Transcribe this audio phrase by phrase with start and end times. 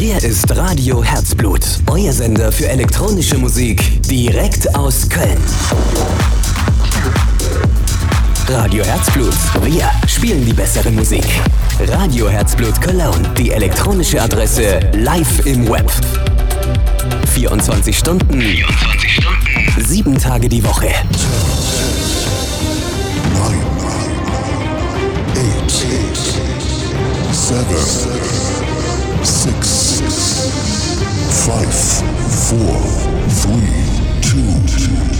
[0.00, 5.36] Hier ist Radio Herzblut, euer Sender für elektronische Musik direkt aus Köln.
[8.48, 11.26] Radio Herzblut, wir spielen die bessere Musik.
[11.86, 15.92] Radio Herzblut Cologne, die elektronische Adresse live im Web.
[17.34, 20.94] 24 Stunden, 24 Stunden, 7 Tage die Woche.
[23.34, 23.54] 9,
[27.28, 28.49] 8, 7,
[30.10, 32.58] 6, 5,
[33.28, 33.60] 4,
[34.22, 34.38] 3,
[34.72, 35.10] 2,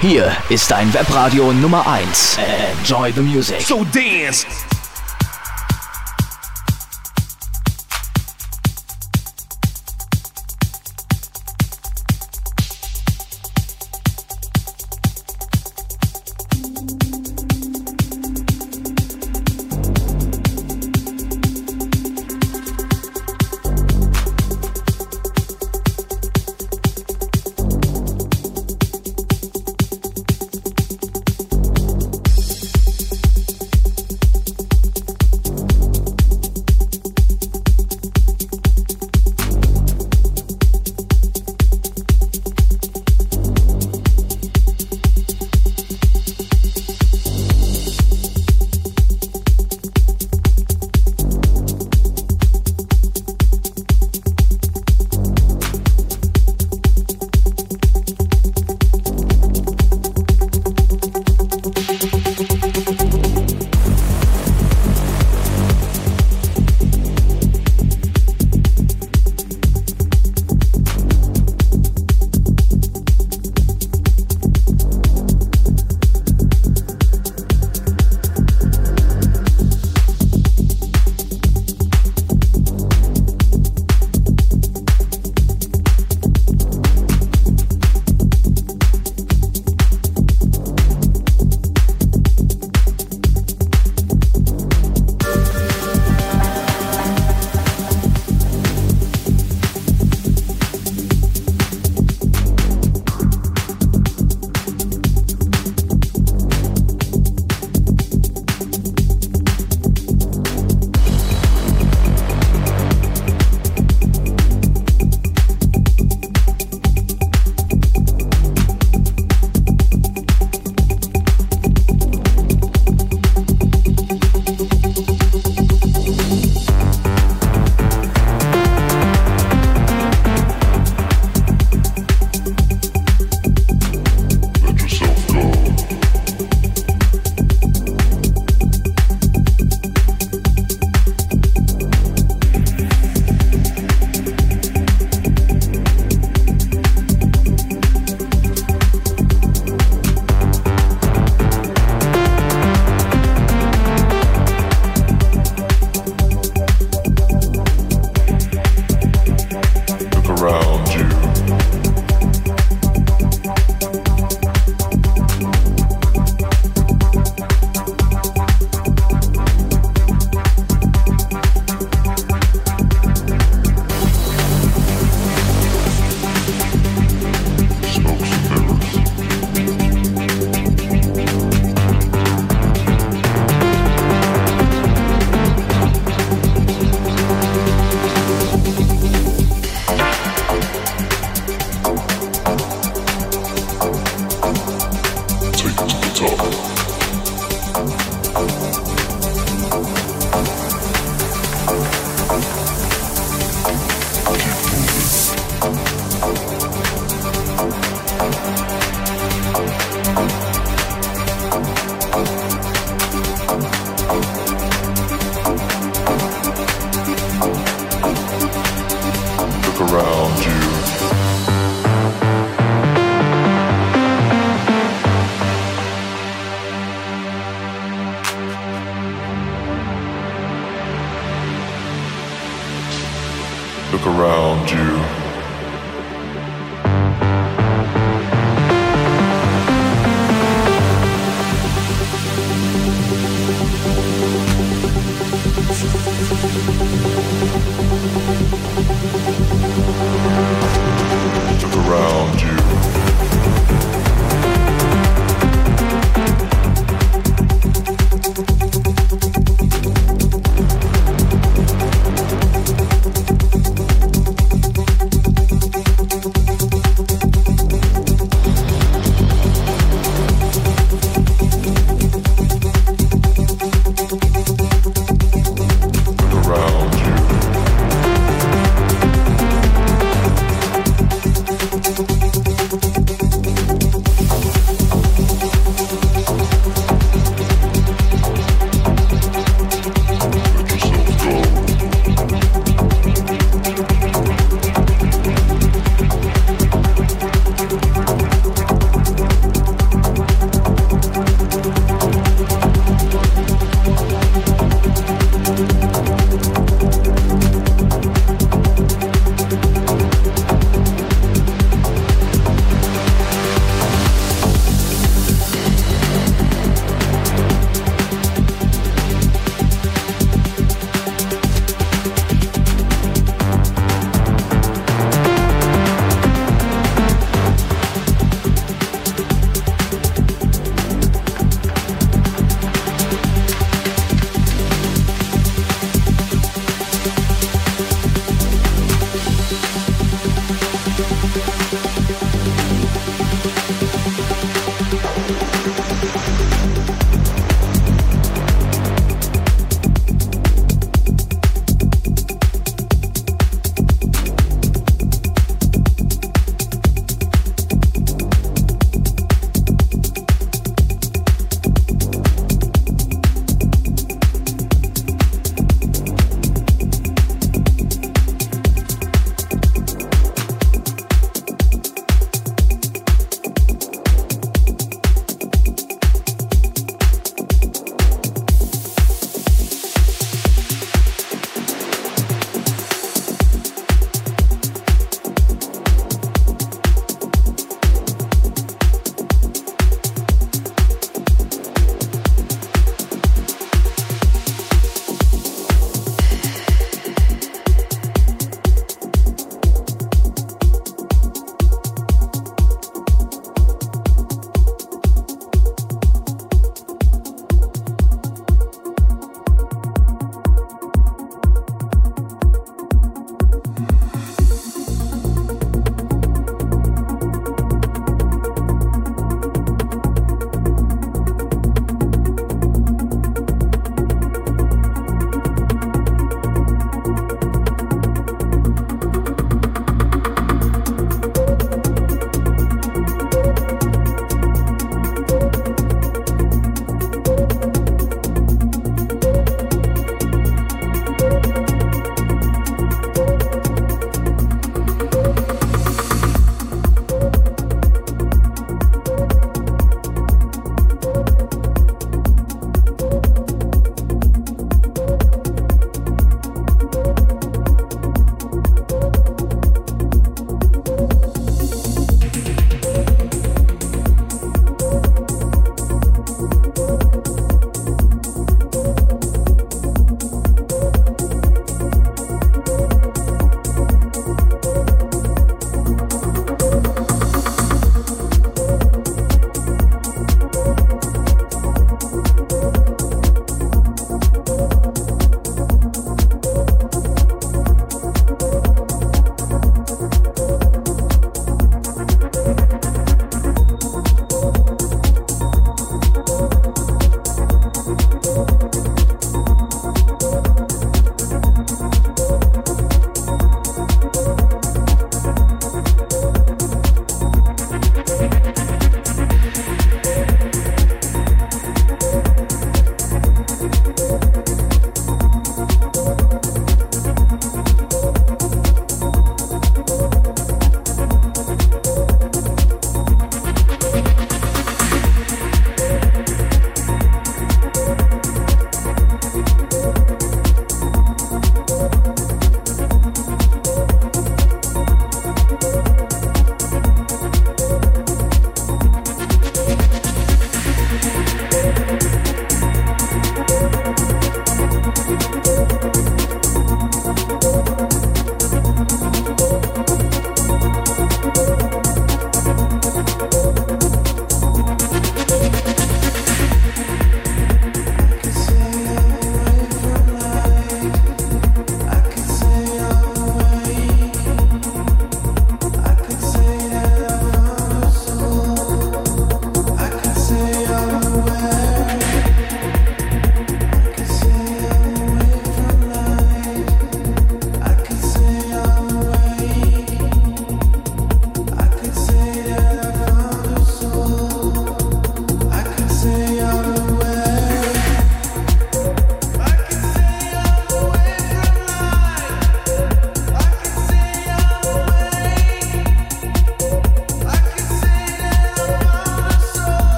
[0.00, 2.38] Hier ist dein Webradio Nummer 1.
[2.78, 3.60] Enjoy the music.
[3.62, 4.65] So dance.